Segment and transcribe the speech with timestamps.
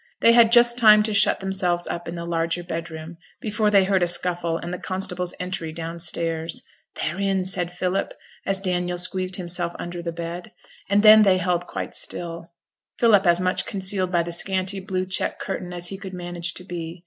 [0.21, 3.83] They had just time to shut themselves up in the larger bed room, before they
[3.83, 6.63] heard a scuffle and the constables' entry down stairs.
[6.95, 10.53] 'They're in,' said Philip, as Daniel squeezed himself under the bed;
[10.89, 12.51] and then they held quite still,
[12.97, 16.63] Philip as much concealed by the scanty, blue check curtain as he could manage to
[16.63, 16.99] be.